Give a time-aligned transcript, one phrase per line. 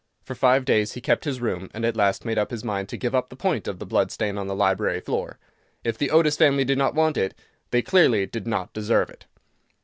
[0.23, 2.97] For five days he kept his room, and at last made up his mind to
[2.97, 5.37] give up the point of the blood stain on the library floor.
[5.83, 7.35] If the Otis family did not want it,
[7.69, 9.27] they clearly did not deserve it.